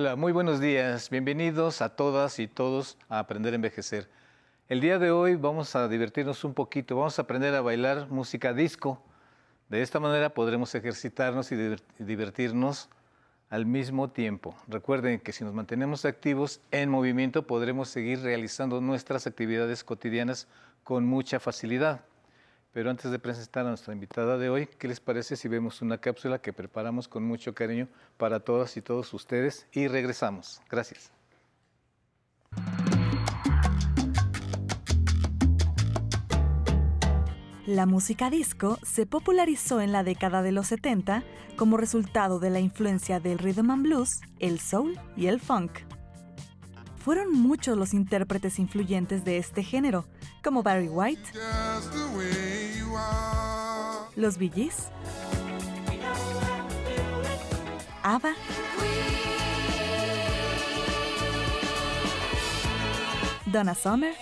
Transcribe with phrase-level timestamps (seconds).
[0.00, 1.10] Hola, muy buenos días.
[1.10, 4.08] Bienvenidos a todas y todos a Aprender a Envejecer.
[4.68, 8.52] El día de hoy vamos a divertirnos un poquito, vamos a aprender a bailar música
[8.52, 9.02] disco.
[9.68, 11.56] De esta manera podremos ejercitarnos y
[11.98, 12.90] divertirnos
[13.50, 14.54] al mismo tiempo.
[14.68, 20.46] Recuerden que si nos mantenemos activos en movimiento podremos seguir realizando nuestras actividades cotidianas
[20.84, 22.02] con mucha facilidad.
[22.72, 25.98] Pero antes de presentar a nuestra invitada de hoy, ¿qué les parece si vemos una
[25.98, 30.60] cápsula que preparamos con mucho cariño para todas y todos ustedes y regresamos?
[30.70, 31.10] Gracias.
[37.68, 41.22] La música disco se popularizó en la década de los 70
[41.56, 45.72] como resultado de la influencia del rhythm and blues, el soul y el funk.
[46.96, 50.06] Fueron muchos los intérpretes influyentes de este género,
[50.42, 51.30] como Barry White,
[54.16, 54.90] los Gees,
[58.02, 58.34] ABBA,
[63.46, 64.14] Donna Summer,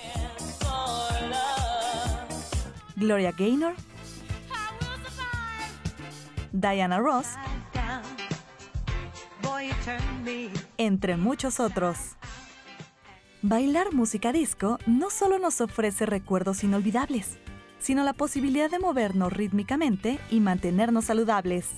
[2.96, 3.74] Gloria Gaynor,
[6.52, 7.28] Diana Ross,
[10.76, 12.16] entre muchos otros.
[13.42, 17.38] Bailar música disco no solo nos ofrece recuerdos inolvidables,
[17.78, 21.68] sino la posibilidad de movernos rítmicamente y mantenernos saludables.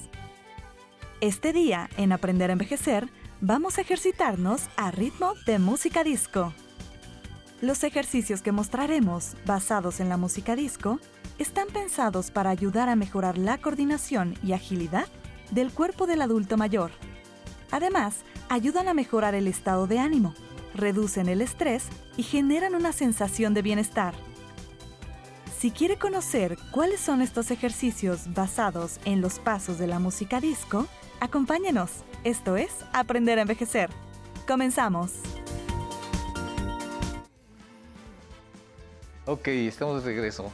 [1.21, 3.09] Este día, en Aprender a Envejecer,
[3.41, 6.53] vamos a ejercitarnos a ritmo de música disco.
[7.61, 11.01] Los ejercicios que mostraremos, basados en la música disco,
[11.39, 15.07] están pensados para ayudar a mejorar la coordinación y agilidad
[15.51, 16.91] del cuerpo del adulto mayor.
[17.70, 20.35] Además, ayudan a mejorar el estado de ánimo,
[20.75, 21.85] reducen el estrés
[22.17, 24.14] y generan una sensación de bienestar.
[25.58, 30.86] Si quiere conocer cuáles son estos ejercicios basados en los pasos de la música disco,
[31.19, 31.91] acompáñenos.
[32.23, 33.91] Esto es Aprender a Envejecer.
[34.46, 35.14] Comenzamos.
[39.27, 40.52] Ok, estamos de regreso.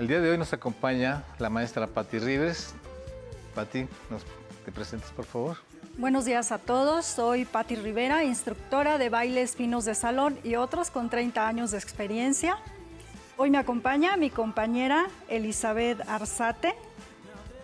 [0.00, 2.74] El día de hoy nos acompaña la maestra Patti Rivers.
[3.54, 4.24] Patti, ¿nos
[4.64, 5.58] te presentas por favor?
[5.96, 10.90] Buenos días a todos, soy Patti Rivera, instructora de bailes finos de salón y otros
[10.90, 12.58] con 30 años de experiencia.
[13.38, 16.74] Hoy me acompaña mi compañera Elizabeth Arzate.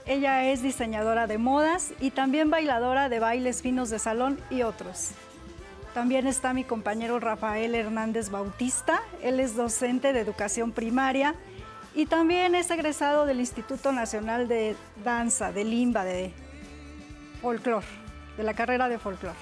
[0.05, 5.13] Ella es diseñadora de modas y también bailadora de bailes finos de salón y otros.
[5.95, 9.01] También está mi compañero Rafael Hernández Bautista.
[9.23, 11.35] Él es docente de educación primaria
[11.95, 16.35] y también es egresado del Instituto Nacional de Danza, de Limba, de
[17.41, 17.87] Folklore,
[18.37, 19.39] de la carrera de Folklore.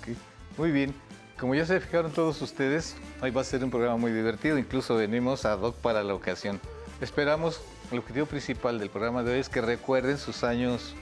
[0.00, 0.18] Ok,
[0.58, 0.94] muy bien.
[1.40, 4.94] Como ya se fijaron todos ustedes, hoy va a ser un programa muy divertido, incluso
[4.96, 6.60] venimos a Doc para la ocasión.
[7.00, 10.94] Esperamos, el objetivo principal del programa de hoy es que recuerden sus años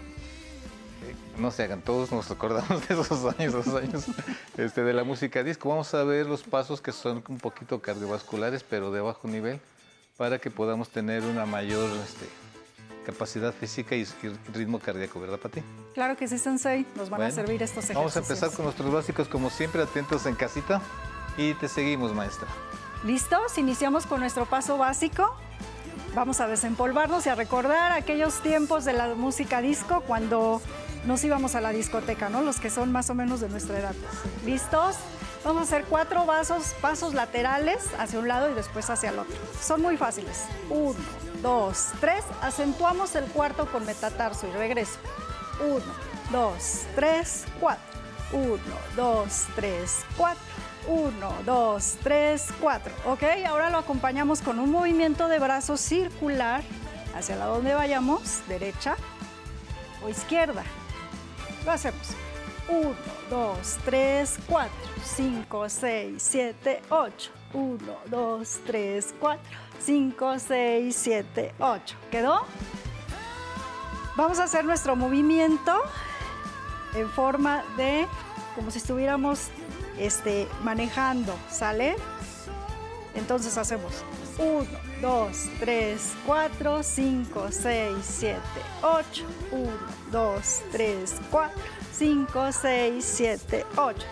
[1.38, 4.04] no se hagan, todos nos acordamos de esos años, esos años
[4.56, 5.70] este, de la música disco.
[5.70, 9.58] Vamos a ver los pasos que son un poquito cardiovasculares, pero de bajo nivel,
[10.16, 12.26] para que podamos tener una mayor este,
[13.08, 14.06] capacidad física y,
[14.52, 15.62] ritmo cardíaco, ¿verdad, Pati?
[15.94, 16.84] Claro que sí, Sensei.
[16.94, 17.96] Nos van a servir estos ejercicios.
[17.96, 20.82] Vamos a empezar con nuestros básicos, como siempre, atentos en casita.
[21.38, 22.46] Y te seguimos, maestra.
[23.06, 23.56] ¿Listos?
[23.56, 25.34] Iniciamos con nuestro paso básico.
[26.14, 30.60] Vamos a desempolvarnos y a recordar aquellos tiempos de la música disco cuando
[31.06, 32.42] nos íbamos a la discoteca, ¿no?
[32.42, 33.94] Los que son más o menos de nuestra edad.
[34.44, 34.96] ¿Listos?
[35.44, 39.36] Vamos a hacer cuatro vasos, pasos laterales hacia un lado y después hacia el otro.
[39.62, 40.44] Son muy fáciles.
[40.68, 40.96] Uno,
[41.42, 42.24] dos, tres.
[42.40, 44.98] Acentuamos el cuarto con metatarso y regreso.
[45.60, 45.92] Uno,
[46.30, 47.82] dos, tres, cuatro.
[48.32, 48.58] Uno,
[48.96, 50.42] dos, tres, cuatro.
[50.86, 52.92] Uno, dos, tres, cuatro.
[53.06, 53.22] ¿Ok?
[53.46, 56.62] Ahora lo acompañamos con un movimiento de brazo circular
[57.14, 58.96] hacia la donde vayamos, derecha
[60.04, 60.62] o izquierda.
[61.64, 62.14] Lo hacemos.
[62.68, 62.94] 1,
[63.30, 64.70] 2, 3, 4,
[65.02, 67.30] 5, 6, 7, 8.
[67.54, 67.78] 1,
[68.10, 69.40] 2, 3, 4,
[69.80, 71.96] 5, 6, 7, 8.
[72.10, 72.40] ¿Quedó?
[74.16, 75.80] Vamos a hacer nuestro movimiento
[76.94, 78.06] en forma de
[78.54, 79.48] como si estuviéramos
[79.98, 81.96] este, manejando, ¿sale?
[83.14, 84.04] Entonces hacemos
[84.38, 84.66] 1,
[85.00, 88.40] 2, 3, 4, 5, 6, 7,
[88.82, 89.24] 8.
[89.52, 89.70] 1,
[90.10, 91.60] 2, 3, 4,
[91.92, 94.06] 5, 6, 7, 8.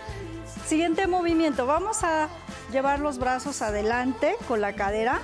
[0.67, 1.67] Siguiente movimiento.
[1.67, 2.29] Vamos a
[2.73, 5.21] llevar los brazos adelante con la cadera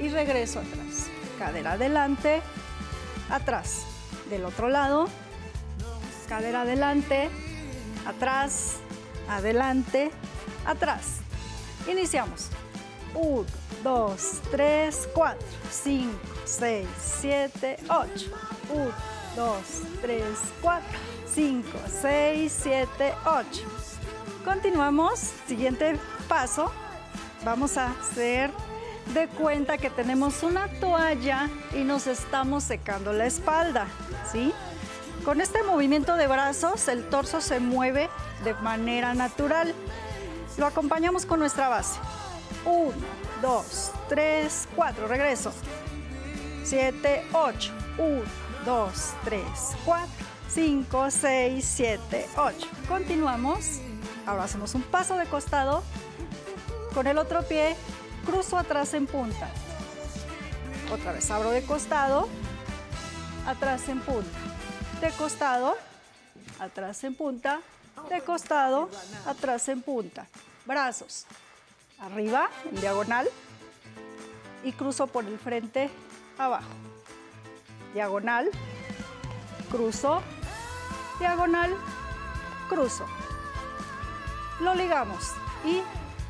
[0.00, 1.08] y regreso atrás.
[1.38, 2.42] Cadera adelante,
[3.30, 3.84] atrás.
[4.28, 5.08] Del otro lado,
[6.28, 7.28] cadera adelante,
[8.06, 8.76] atrás,
[9.28, 10.10] adelante,
[10.64, 11.18] atrás.
[11.88, 12.48] Iniciamos.
[13.14, 13.44] 1,
[13.82, 16.86] 2, 3, 4, 5, 6,
[17.20, 18.08] 7, 8.
[18.72, 18.92] 1,
[19.36, 19.56] 2,
[20.00, 20.22] 3,
[20.62, 20.98] 4,
[21.34, 21.68] 5,
[22.02, 23.62] 6, 7, 8.
[24.44, 25.98] Continuamos, siguiente
[26.28, 26.72] paso,
[27.44, 28.50] vamos a hacer
[29.14, 33.86] de cuenta que tenemos una toalla y nos estamos secando la espalda,
[34.30, 34.52] ¿sí?
[35.24, 38.08] Con este movimiento de brazos, el torso se mueve
[38.44, 39.74] de manera natural.
[40.56, 41.98] Lo acompañamos con nuestra base.
[42.64, 42.92] 1,
[43.42, 45.52] 2, 3, 4, regreso.
[46.64, 48.22] 7, 8, 1,
[48.64, 48.92] 2,
[49.24, 49.42] 3,
[49.84, 50.08] 4,
[50.48, 52.68] 5, 6, 7, 8.
[52.88, 53.80] Continuamos.
[54.26, 55.82] Ahora hacemos un paso de costado.
[56.94, 57.76] Con el otro pie
[58.24, 59.48] cruzo atrás en punta.
[60.92, 62.28] Otra vez abro de costado,
[63.46, 64.38] atrás en punta.
[65.00, 65.76] De costado,
[66.58, 67.60] atrás en punta.
[68.08, 68.90] De costado,
[69.26, 70.26] atrás en punta.
[70.66, 71.26] Brazos.
[72.00, 73.28] Arriba, en diagonal.
[74.64, 75.90] Y cruzo por el frente,
[76.38, 76.70] abajo.
[77.94, 78.50] Diagonal.
[79.70, 80.22] Cruzo.
[81.18, 81.76] Diagonal.
[82.68, 83.06] Cruzo.
[84.60, 85.32] Lo ligamos.
[85.64, 85.82] Y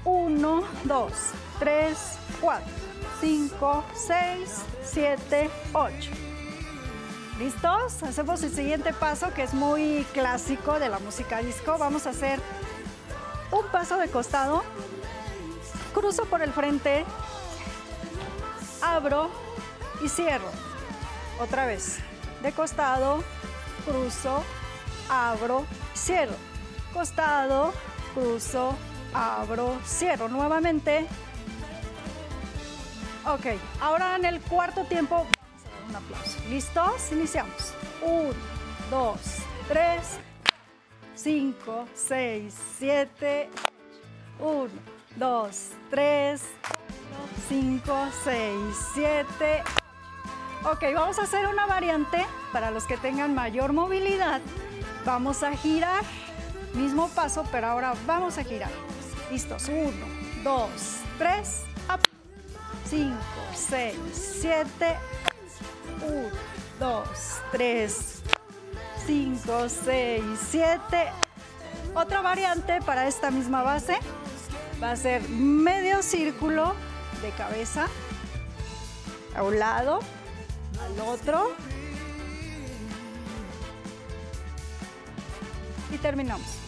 [0.05, 1.13] 1, 2,
[1.59, 1.99] 3,
[2.41, 2.67] 4,
[3.21, 4.51] 5, 6,
[4.83, 6.11] 7, 8.
[7.39, 8.03] ¿Listos?
[8.03, 11.79] Hacemos el siguiente paso que es muy clásico de la música disco.
[11.79, 12.41] Vamos a hacer
[13.51, 14.63] un paso de costado,
[15.95, 17.05] cruzo por el frente,
[18.83, 19.31] abro
[20.03, 20.51] y cierro.
[21.41, 21.99] Otra vez,
[22.43, 23.25] de costado,
[23.87, 24.45] cruzo,
[25.09, 26.37] abro, cierro.
[26.93, 27.73] Costado,
[28.15, 28.77] cruzo,
[29.15, 31.07] abro, cierro nuevamente.
[33.27, 33.47] Ok,
[33.81, 35.33] ahora en el cuarto tiempo vamos
[35.67, 36.39] a dar un aplauso.
[36.49, 37.13] ¿Listos?
[37.13, 37.75] Iniciamos.
[38.03, 38.33] 1,
[38.91, 39.21] 2,
[39.69, 40.01] 3,
[41.15, 43.51] 5, 6, 7,
[44.41, 44.71] 1,
[45.17, 46.43] 2, 3,
[47.49, 48.57] 5, 6,
[48.95, 49.63] 7.
[50.65, 54.41] Ok, vamos a hacer una variante para los que tengan mayor movilidad.
[55.05, 56.05] Vamos a girar,
[56.75, 58.71] mismo paso, pero ahora vamos a girar.
[59.31, 59.69] Listos.
[59.69, 59.93] 1,
[60.43, 60.71] 2,
[61.19, 61.65] 3,
[62.89, 63.17] 5,
[63.55, 63.97] 6,
[64.41, 64.97] 7,
[66.03, 66.31] 1,
[66.81, 67.09] 2,
[67.53, 68.23] 3,
[69.07, 71.13] 5, 6, 7.
[71.95, 73.99] Otra variante para esta misma base
[74.83, 76.75] va a ser medio círculo
[77.23, 77.87] de cabeza
[79.37, 80.01] a un lado,
[80.83, 81.53] al otro.
[85.93, 86.60] Y terminamos.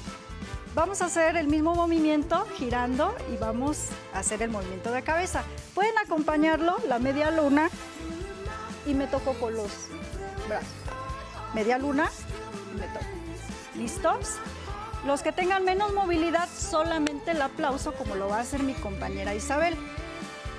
[0.75, 5.43] Vamos a hacer el mismo movimiento girando y vamos a hacer el movimiento de cabeza.
[5.75, 7.69] Pueden acompañarlo, la media luna,
[8.87, 9.71] y me toco con los
[10.49, 10.69] brazos.
[11.55, 12.11] Media luna
[12.75, 13.05] y me toco.
[13.77, 14.37] ¿Listos?
[15.05, 19.35] Los que tengan menos movilidad, solamente el aplauso, como lo va a hacer mi compañera
[19.35, 19.77] Isabel.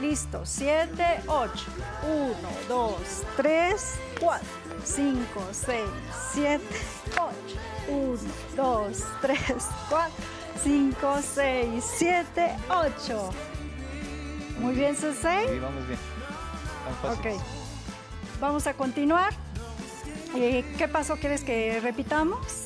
[0.03, 1.65] Listo, 7, 8,
[2.03, 2.35] 1,
[2.67, 4.47] 2, 3, 4,
[4.83, 5.81] 5, 6,
[6.33, 6.61] 7,
[7.13, 7.31] 8,
[7.87, 8.19] 1,
[8.57, 9.39] 2, 3,
[9.89, 10.11] 4,
[10.61, 13.29] 5, 6, 7, 8.
[14.59, 15.47] Muy bien, Sensei.
[15.47, 15.99] Sí, vamos bien.
[17.01, 17.13] Tan.
[17.13, 17.41] Ok.
[18.41, 19.33] Vamos a continuar.
[20.35, 22.65] Eh, ¿Qué paso quieres que repitamos?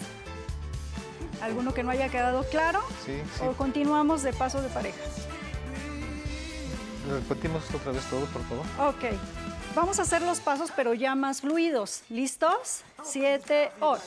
[1.44, 2.82] ¿Alguno que no haya quedado claro?
[3.06, 3.46] Sí, sí.
[3.46, 4.98] ¿O continuamos de paso de pareja?
[7.10, 8.66] Repetimos otra vez todo, por favor.
[8.90, 9.06] Ok.
[9.76, 12.02] Vamos a hacer los pasos, pero ya más fluidos.
[12.10, 12.82] ¿Listos?
[13.04, 14.02] 7, 8.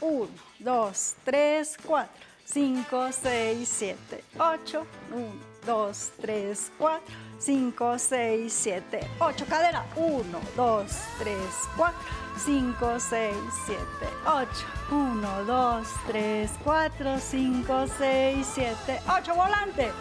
[0.00, 2.12] 1, 2, 3, 4,
[2.44, 4.86] 5, 6, 7, 8.
[5.12, 5.32] 1,
[5.66, 7.00] 2, 3, 4,
[7.38, 9.46] 5, 6, 7, 8.
[9.48, 9.86] Cadera.
[9.96, 10.86] 1, 2,
[11.18, 11.36] 3,
[11.76, 11.98] 4,
[12.44, 13.80] 5, 6, 7,
[14.26, 14.48] 8.
[14.90, 19.34] 1, 2, 3, 4, 5, 6, 7, 8.
[19.34, 19.92] Volante.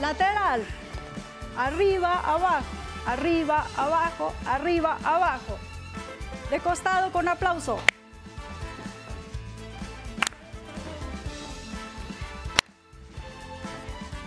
[0.00, 0.64] Lateral.
[1.56, 2.64] Arriba, abajo.
[3.06, 4.32] Arriba, abajo.
[4.46, 5.58] Arriba, abajo.
[6.50, 7.78] De costado con aplauso.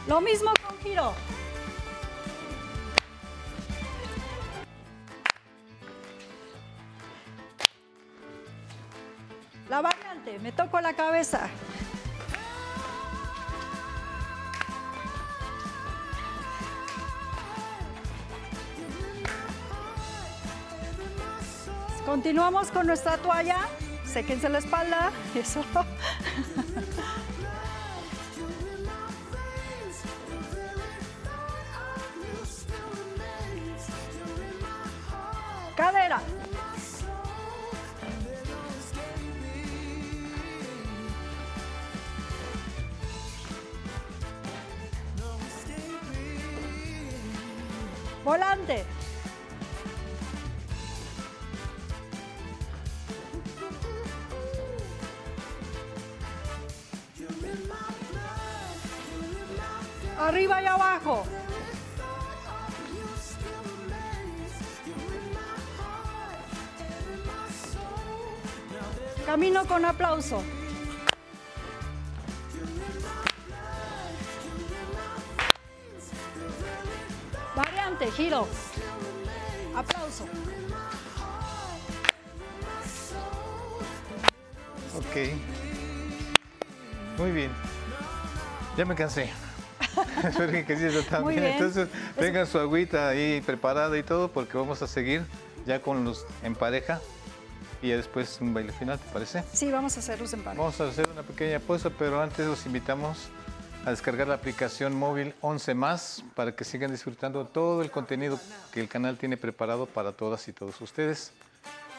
[0.08, 1.14] Lo mismo con giro.
[22.06, 23.60] Continuamos con nuestra toalla.
[24.06, 25.12] Séquense la espalda.
[25.36, 25.64] Eso.
[78.00, 78.48] Variante, giro.
[79.76, 80.24] Aplauso.
[84.96, 85.16] Ok.
[87.18, 87.52] Muy bien.
[88.78, 89.30] Ya me cansé.
[90.24, 91.44] Espero que sí, eso también.
[91.44, 95.26] Entonces, tengan su agüita ahí preparada y todo, porque vamos a seguir
[95.66, 97.02] ya con los en pareja
[97.82, 99.44] y ya después un baile final, ¿te parece?
[99.54, 100.62] Sí, vamos a hacerlos en pareja.
[100.62, 103.30] Vamos a hacer una pequeña pausa, pero antes los invitamos
[103.86, 108.40] a descargar la aplicación móvil 11 más para que sigan disfrutando todo el contenido
[108.74, 111.32] que el canal tiene preparado para todas y todos ustedes.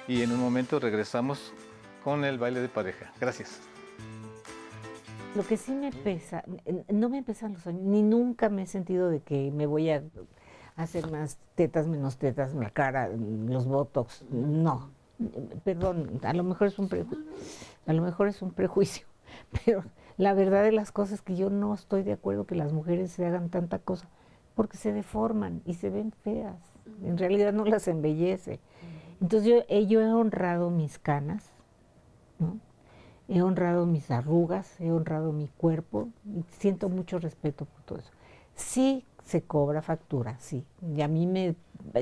[0.06, 1.52] Y en un momento regresamos
[2.04, 3.12] con el baile de pareja.
[3.20, 3.60] Gracias.
[5.34, 6.42] Lo que sí me pesa,
[6.88, 10.02] no me pesan los años, ni nunca me he sentido de que me voy a
[10.74, 14.90] hacer más tetas, menos tetas, la cara, los botox, no.
[15.64, 17.24] Perdón, a lo mejor es un prejuicio,
[17.86, 19.06] a lo mejor es un prejuicio,
[19.64, 19.84] pero
[20.20, 23.10] la verdad de las cosas es que yo no estoy de acuerdo que las mujeres
[23.12, 24.08] se hagan tanta cosa,
[24.54, 26.56] porque se deforman y se ven feas.
[27.04, 28.60] En realidad no las embellece.
[29.20, 31.50] Entonces yo, he- yo he honrado mis canas,
[32.38, 32.58] ¿no?
[33.28, 38.10] He honrado mis arrugas, he honrado mi cuerpo y siento mucho respeto por todo eso.
[38.56, 40.64] Sí se cobra factura, sí.
[40.96, 41.54] Y a mí me,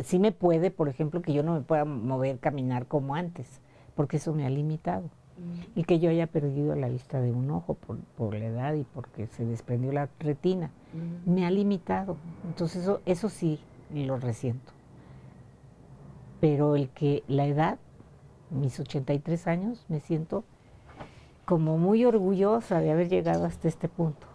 [0.04, 3.60] sí me puede, por ejemplo, que yo no me pueda mover, caminar como antes,
[3.94, 5.10] porque eso me ha limitado.
[5.74, 8.84] Y que yo haya perdido la vista de un ojo por, por la edad y
[8.84, 10.70] porque se desprendió la retina,
[11.26, 12.16] me ha limitado.
[12.46, 13.60] Entonces eso, eso sí
[13.94, 14.72] lo resiento.
[16.40, 17.78] Pero el que la edad,
[18.50, 20.44] mis 83 años, me siento
[21.44, 24.26] como muy orgullosa de haber llegado hasta este punto.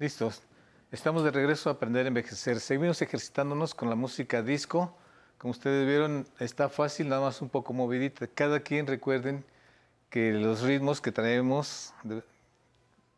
[0.00, 0.40] Listos.
[0.90, 2.58] Estamos de regreso a aprender a envejecer.
[2.58, 4.96] Seguimos ejercitándonos con la música disco.
[5.36, 8.26] Como ustedes vieron, está fácil, nada más un poco movidita.
[8.26, 9.44] Cada quien recuerden
[10.08, 11.92] que los ritmos que traemos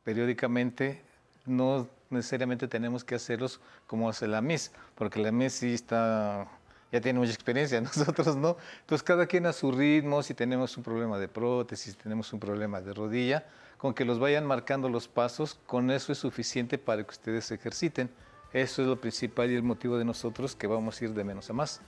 [0.03, 1.01] periódicamente
[1.47, 6.49] no necesariamente tenemos que hacerlos como hace la Miss, porque la Miss sí está,
[6.93, 8.57] ya tiene mucha experiencia, nosotros no.
[8.81, 12.39] Entonces cada quien a su ritmo, si tenemos un problema de prótesis, si tenemos un
[12.39, 13.47] problema de rodilla,
[13.79, 17.55] con que los vayan marcando los pasos, con eso es suficiente para que ustedes se
[17.55, 18.11] ejerciten.
[18.53, 21.49] Eso es lo principal y el motivo de nosotros que vamos a ir de menos
[21.49, 21.81] a más.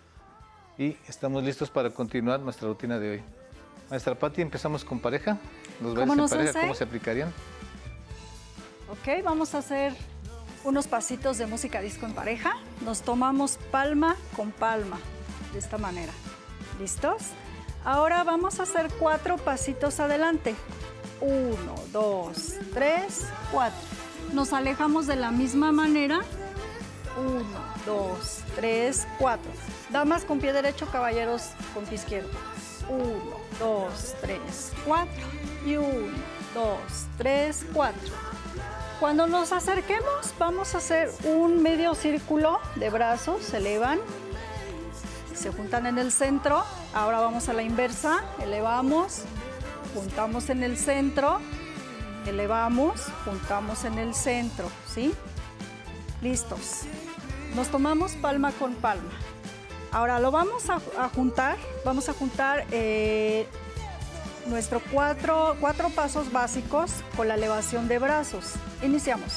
[0.78, 3.22] Y estamos listos para continuar nuestra rutina de hoy.
[3.90, 5.38] Maestra Patti, empezamos con pareja.
[5.82, 6.60] Los ¿Cómo bailes en nos pareja, hace?
[6.62, 7.28] ¿cómo se aplicarían?
[8.90, 9.92] Ok, vamos a hacer
[10.64, 12.56] unos pasitos de música disco en pareja.
[12.80, 14.98] Nos tomamos palma con palma,
[15.52, 16.12] de esta manera.
[16.80, 17.22] ¿Listos?
[17.84, 20.54] Ahora vamos a hacer cuatro pasitos adelante.
[21.20, 23.78] Uno, dos, tres, cuatro.
[24.32, 26.20] Nos alejamos de la misma manera.
[27.16, 27.44] Uno,
[27.86, 29.50] dos, tres, cuatro.
[29.90, 32.30] Damas con pie derecho, caballeros con pie izquierdo.
[32.88, 35.24] Uno, dos, tres, cuatro.
[35.64, 36.16] Y uno,
[36.54, 38.33] dos, tres, cuatro.
[39.04, 43.98] Cuando nos acerquemos, vamos a hacer un medio círculo de brazos, se elevan,
[45.34, 46.64] se juntan en el centro.
[46.94, 49.24] Ahora vamos a la inversa, elevamos,
[49.92, 51.38] juntamos en el centro,
[52.24, 55.12] elevamos, juntamos en el centro, ¿sí?
[56.22, 56.84] Listos.
[57.54, 59.12] Nos tomamos palma con palma.
[59.92, 60.80] Ahora lo vamos a,
[61.10, 63.46] juntar, vamos a juntar eh,
[64.46, 68.54] nuestros cuatro, cuatro pasos básicos con la elevación de brazos.
[68.82, 69.36] Iniciamos.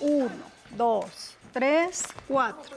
[0.00, 0.30] Uno,
[0.76, 2.76] dos, tres, cuatro.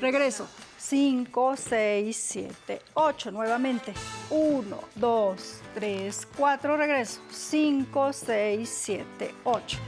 [0.00, 0.48] Regreso.
[0.78, 3.30] Cinco, seis, siete, ocho.
[3.30, 3.92] Nuevamente.
[4.30, 6.76] Uno, dos, tres, cuatro.
[6.76, 7.20] Regreso.
[7.30, 9.78] Cinco, seis, siete, ocho.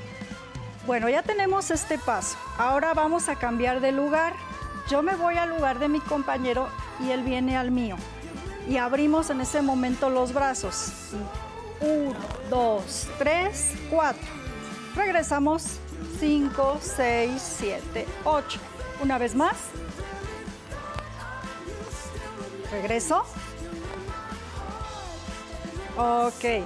[0.87, 2.37] Bueno, ya tenemos este paso.
[2.58, 4.34] Ahora vamos a cambiar de lugar.
[4.88, 6.68] Yo me voy al lugar de mi compañero
[6.99, 7.96] y él viene al mío.
[8.69, 10.93] Y abrimos en ese momento los brazos.
[11.81, 12.14] Uno,
[12.49, 14.26] dos, tres, cuatro.
[14.95, 15.79] Regresamos.
[16.19, 18.59] Cinco, seis, siete, ocho.
[19.02, 19.57] Una vez más.
[22.71, 23.25] Regreso.
[25.97, 26.64] Ok.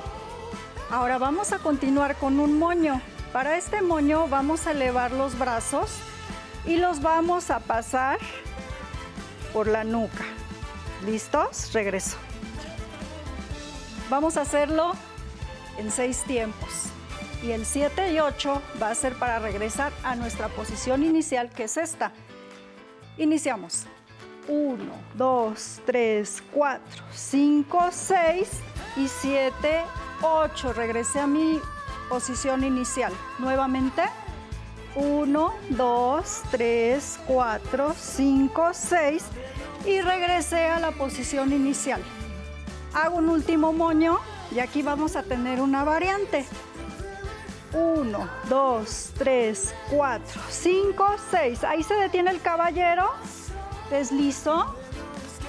[0.91, 3.01] Ahora vamos a continuar con un moño.
[3.33, 5.91] Para este moño vamos a elevar los brazos
[6.65, 8.19] y los vamos a pasar
[9.53, 10.25] por la nuca.
[11.07, 11.73] ¿Listos?
[11.73, 12.17] Regreso.
[14.09, 14.93] Vamos a hacerlo
[15.79, 16.87] en seis tiempos.
[17.43, 21.65] Y el 7 y 8 va a ser para regresar a nuestra posición inicial, que
[21.65, 22.11] es esta.
[23.19, 23.85] Iniciamos.
[24.49, 24.79] 1,
[25.15, 28.49] 2, 3, 4, 5, 6
[28.97, 29.83] y 7,
[30.23, 30.73] 8.
[30.73, 31.61] Regresé a mi
[32.09, 33.13] posición inicial.
[33.39, 34.05] Nuevamente.
[34.97, 39.25] 1, 2, 3, 4, 5, 6
[39.87, 42.03] y regresé a la posición inicial.
[42.95, 44.19] Hago un último moño
[44.55, 46.47] y aquí vamos a tener una variante.
[47.73, 51.65] 1, 2, 3, 4, 5, 6.
[51.65, 53.11] Ahí se detiene el caballero.
[53.91, 54.75] Deslizo.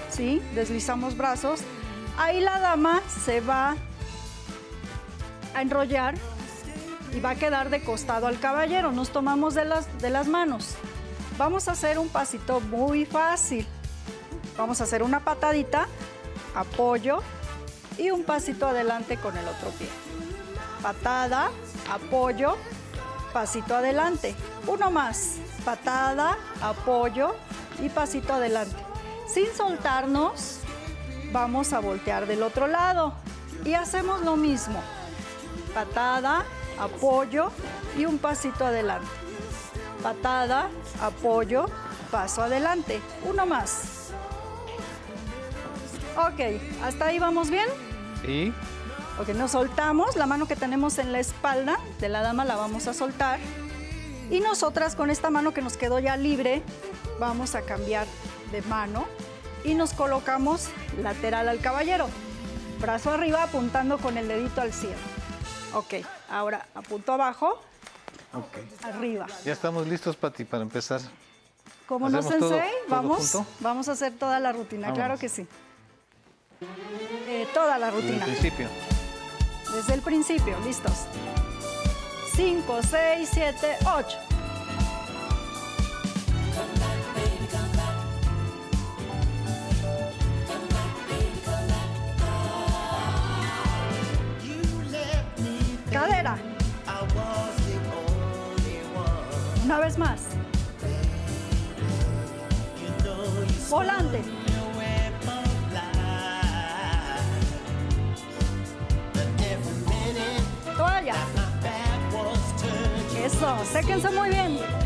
[0.09, 0.41] ¿Sí?
[0.55, 1.61] Deslizamos brazos.
[2.17, 3.75] Ahí la dama se va
[5.53, 6.15] a enrollar
[7.13, 8.91] y va a quedar de costado al caballero.
[8.91, 10.75] Nos tomamos de las, de las manos.
[11.37, 13.67] Vamos a hacer un pasito muy fácil.
[14.57, 15.87] Vamos a hacer una patadita,
[16.55, 17.19] apoyo
[17.97, 19.89] y un pasito adelante con el otro pie.
[20.81, 21.49] Patada,
[21.91, 22.57] apoyo,
[23.33, 24.35] pasito adelante.
[24.67, 25.35] Uno más,
[25.65, 27.35] patada, apoyo
[27.81, 28.77] y pasito adelante.
[29.27, 30.59] Sin soltarnos,
[31.31, 33.13] vamos a voltear del otro lado
[33.65, 34.81] y hacemos lo mismo.
[35.73, 36.45] Patada,
[36.79, 37.51] apoyo
[37.97, 39.07] y un pasito adelante.
[40.01, 40.69] Patada,
[41.01, 41.65] apoyo,
[42.09, 43.01] paso adelante.
[43.25, 43.94] Uno más.
[46.17, 46.39] Ok,
[46.83, 47.65] ¿hasta ahí vamos bien?
[48.23, 48.53] Sí.
[49.19, 52.87] Ok, nos soltamos, la mano que tenemos en la espalda de la dama la vamos
[52.87, 53.39] a soltar.
[54.29, 56.63] Y nosotras con esta mano que nos quedó ya libre,
[57.19, 58.07] vamos a cambiar
[58.51, 59.05] de mano
[59.63, 60.67] y nos colocamos
[61.01, 62.07] lateral al caballero.
[62.79, 64.95] Brazo arriba apuntando con el dedito al cielo.
[65.73, 65.95] Ok,
[66.29, 67.61] ahora apunto abajo,
[68.33, 68.57] Ok.
[68.83, 69.27] arriba.
[69.45, 71.01] Ya estamos listos, Pati, para empezar.
[71.87, 73.47] Como no ¿Hacemos todo- sensei, todo vamos, junto?
[73.59, 74.97] vamos a hacer toda la rutina, Vamos.
[74.97, 75.45] claro que sí.
[76.61, 78.25] Eh, toda la Desde el rutina.
[78.25, 78.67] principio.
[79.73, 80.93] Desde el principio, listos.
[82.35, 84.17] 5, 6, 7, 8.
[95.91, 96.37] Cadera.
[99.63, 100.21] Una vez más.
[103.69, 104.21] Volante.
[113.95, 114.84] Séquense muy bien.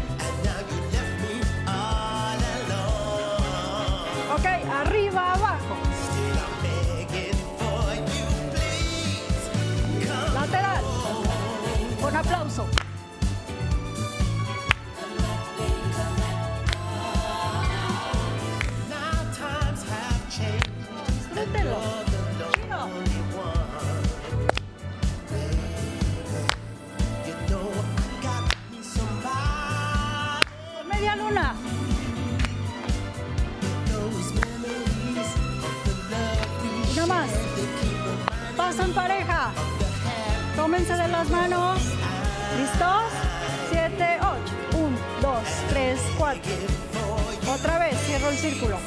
[48.29, 48.77] El círculo.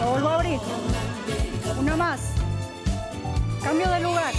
[0.00, 0.60] Lo vuelvo a abrir.
[1.78, 2.20] Una más.
[3.62, 4.32] Cambio de lugar.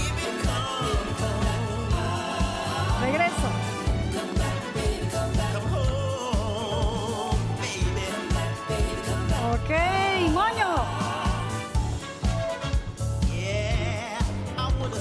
[3.01, 3.47] Regreso.
[9.53, 9.71] Ok,
[10.31, 10.85] moño.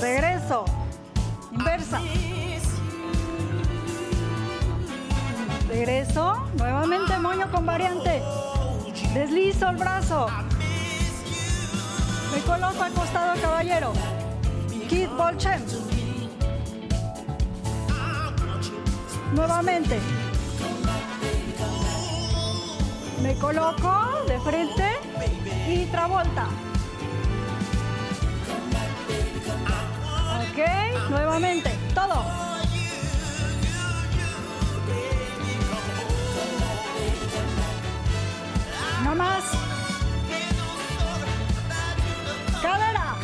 [0.00, 0.64] Regreso.
[1.52, 2.00] Inversa.
[5.68, 6.48] Regreso.
[6.54, 8.22] Nuevamente moño con variante.
[9.14, 10.26] Deslizo el brazo.
[12.32, 13.92] Me coloco acostado caballero.
[14.88, 15.64] Kid Bolchen.
[19.34, 19.98] Nuevamente.
[23.22, 24.88] Me coloco de frente
[25.68, 26.46] y travolta.
[30.38, 32.47] Ok, nuevamente, todo.
[39.14, 39.42] Más.
[42.62, 43.16] Cadera.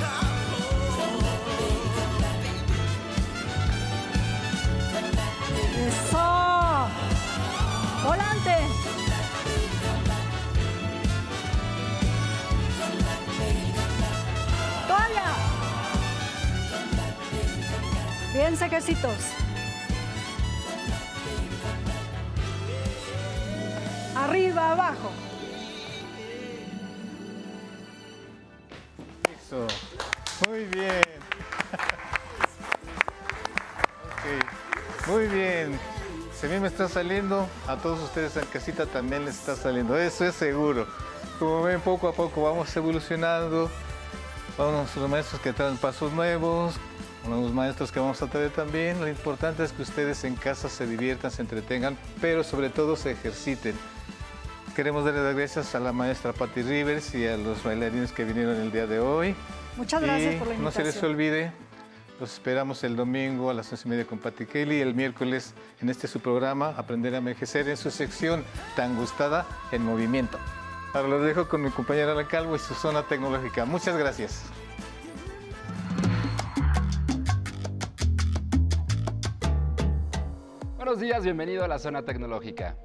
[5.87, 6.89] Eso.
[8.03, 8.57] Volante.
[14.89, 15.33] Toalla.
[18.33, 19.13] Bien sequecitos.
[24.17, 25.11] Arriba, abajo.
[30.49, 31.03] Muy bien.
[35.07, 35.79] Muy bien.
[36.39, 39.97] Si a mí me está saliendo, a todos ustedes en casita también les está saliendo.
[39.97, 40.87] Eso es seguro.
[41.39, 43.71] Como ven, poco a poco vamos evolucionando.
[44.59, 46.77] Vamos los maestros que traen pasos nuevos,
[47.29, 49.01] los maestros que vamos a traer también.
[49.01, 53.13] Lo importante es que ustedes en casa se diviertan, se entretengan, pero sobre todo se
[53.13, 53.75] ejerciten.
[54.75, 58.57] Queremos darle las gracias a la maestra Patty Rivers y a los bailarines que vinieron
[58.57, 59.37] el día de hoy.
[59.77, 60.87] Muchas gracias Y por la No se invitación.
[60.87, 61.53] les olvide,
[62.19, 65.55] los esperamos el domingo a las once y media con Patty Kelly y el miércoles
[65.81, 70.39] en este su programa, Aprender a Envejecer, en su sección tan gustada, En Movimiento.
[70.93, 73.65] Ahora los dejo con mi compañera Ana Calvo y su zona tecnológica.
[73.65, 74.43] Muchas gracias.
[80.77, 82.77] Buenos días, bienvenido a la zona tecnológica.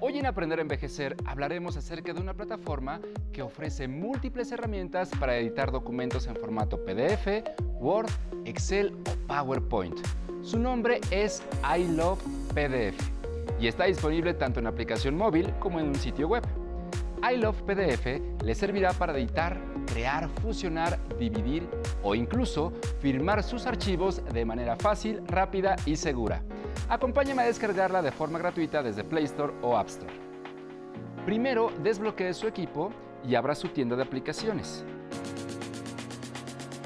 [0.00, 3.00] Hoy en Aprender a Envejecer hablaremos acerca de una plataforma
[3.32, 7.42] que ofrece múltiples herramientas para editar documentos en formato PDF,
[7.80, 8.08] Word,
[8.44, 9.98] Excel o PowerPoint.
[10.42, 12.22] Su nombre es I Love
[12.54, 12.96] PDF
[13.58, 16.44] y está disponible tanto en aplicación móvil como en un sitio web.
[17.28, 21.68] I Love PDF le servirá para editar, crear, fusionar, dividir
[22.04, 26.40] o incluso firmar sus archivos de manera fácil, rápida y segura.
[26.88, 30.12] Acompáñame a descargarla de forma gratuita desde Play Store o App Store.
[31.26, 32.90] Primero, desbloquee su equipo
[33.26, 34.84] y abra su tienda de aplicaciones.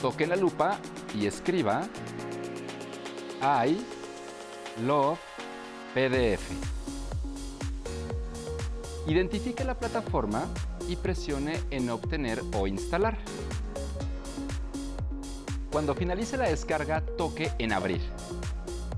[0.00, 0.78] Toque la lupa
[1.14, 1.82] y escriba
[3.64, 3.78] I
[4.84, 5.20] Love
[5.94, 6.50] PDF.
[9.06, 10.46] Identifique la plataforma
[10.88, 13.18] y presione en Obtener o Instalar.
[15.70, 18.00] Cuando finalice la descarga, toque en Abrir.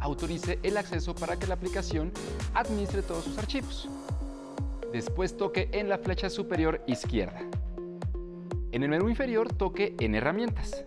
[0.04, 2.12] Autorice el acceso para que la aplicación
[2.52, 3.88] administre todos sus archivos.
[4.92, 7.40] Después toque en la flecha superior izquierda.
[8.70, 10.84] En el menú inferior toque en Herramientas.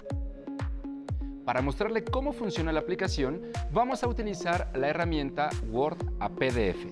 [1.46, 6.86] Para mostrarle cómo funciona la aplicación, vamos a utilizar la herramienta Word a PDF.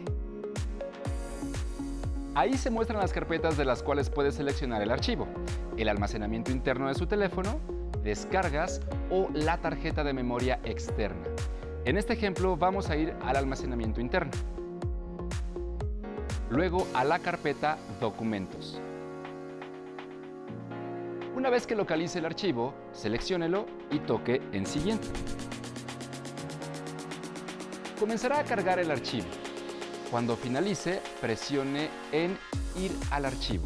[2.34, 5.28] Ahí se muestran las carpetas de las cuales puede seleccionar el archivo,
[5.78, 7.60] el almacenamiento interno de su teléfono,
[8.04, 11.22] descargas o la tarjeta de memoria externa.
[11.86, 14.32] En este ejemplo vamos a ir al almacenamiento interno.
[16.50, 18.82] Luego a la carpeta Documentos.
[21.36, 25.08] Una vez que localice el archivo, selecciónelo y toque en Siguiente.
[28.00, 29.28] Comenzará a cargar el archivo.
[30.10, 32.36] Cuando finalice, presione en
[32.78, 33.66] Ir al archivo.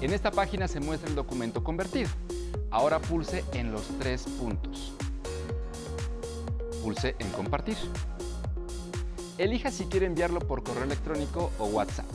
[0.00, 2.10] En esta página se muestra el documento convertido.
[2.70, 4.92] Ahora pulse en los tres puntos.
[6.82, 7.76] Pulse en Compartir.
[9.38, 12.06] Elija si quiere enviarlo por correo electrónico o WhatsApp.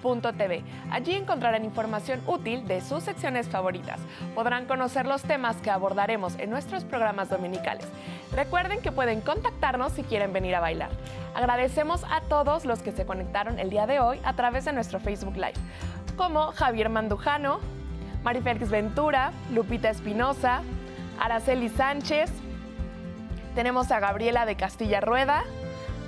[0.00, 0.64] aprenderenvejecer.tv.
[0.90, 4.00] Allí encontrarán información útil de sus secciones favoritas.
[4.34, 7.86] Podrán conocer los temas que abordaremos en nuestros programas dominicales.
[8.32, 10.90] Recuerden que pueden contactarnos si quieren venir a bailar.
[11.34, 15.00] Agradecemos a todos los que se conectaron el día de hoy a través de nuestro
[15.00, 15.54] Facebook Live,
[16.16, 17.60] como Javier Mandujano,
[18.22, 20.62] Marifélix Ventura, Lupita Espinosa,
[21.18, 22.30] Araceli Sánchez,
[23.54, 25.42] tenemos a Gabriela de Castilla Rueda,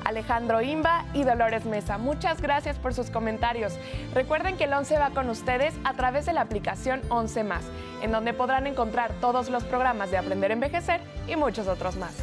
[0.05, 1.99] Alejandro Imba y Dolores Mesa.
[1.99, 3.79] Muchas gracias por sus comentarios.
[4.15, 7.65] Recuerden que el 11 va con ustedes a través de la aplicación 11 más,
[8.03, 12.17] en donde podrán encontrar todos los programas de Aprender a Envejecer y muchos otros más.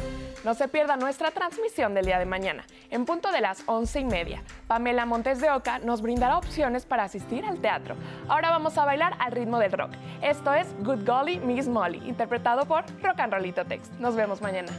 [0.44, 4.04] No se pierda nuestra transmisión del día de mañana, en punto de las 11 y
[4.04, 4.42] media.
[4.68, 7.94] Pamela Montes de Oca nos brindará opciones para asistir al teatro.
[8.26, 9.90] Ahora vamos a bailar al ritmo del rock.
[10.22, 13.92] Esto es Good Golly Miss Molly, interpretado por Rock and Rollito Text.
[13.98, 14.72] Nos vemos mañana.